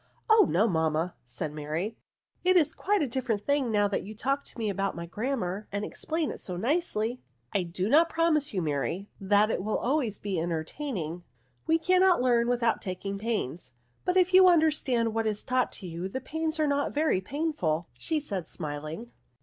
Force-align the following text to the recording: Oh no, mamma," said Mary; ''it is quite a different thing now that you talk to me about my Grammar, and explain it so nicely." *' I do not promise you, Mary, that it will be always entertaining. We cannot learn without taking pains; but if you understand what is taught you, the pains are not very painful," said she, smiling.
Oh 0.31 0.47
no, 0.49 0.67
mamma," 0.67 1.13
said 1.23 1.53
Mary; 1.53 1.95
''it 2.43 2.55
is 2.55 2.73
quite 2.73 3.03
a 3.03 3.07
different 3.07 3.45
thing 3.45 3.69
now 3.69 3.87
that 3.87 4.01
you 4.01 4.15
talk 4.15 4.43
to 4.45 4.57
me 4.57 4.67
about 4.67 4.95
my 4.95 5.05
Grammar, 5.05 5.67
and 5.71 5.85
explain 5.85 6.31
it 6.31 6.39
so 6.39 6.57
nicely." 6.57 7.21
*' 7.37 7.53
I 7.53 7.61
do 7.61 7.87
not 7.87 8.09
promise 8.09 8.51
you, 8.51 8.63
Mary, 8.63 9.11
that 9.19 9.51
it 9.51 9.63
will 9.63 9.75
be 9.77 9.83
always 9.85 10.19
entertaining. 10.25 11.21
We 11.67 11.77
cannot 11.77 12.19
learn 12.19 12.47
without 12.49 12.81
taking 12.81 13.19
pains; 13.19 13.73
but 14.03 14.17
if 14.17 14.33
you 14.33 14.47
understand 14.47 15.13
what 15.13 15.27
is 15.27 15.43
taught 15.43 15.83
you, 15.83 16.09
the 16.09 16.19
pains 16.19 16.59
are 16.59 16.65
not 16.65 16.95
very 16.95 17.21
painful," 17.21 17.87
said 17.99 18.23
she, 18.23 18.43
smiling. 18.51 19.11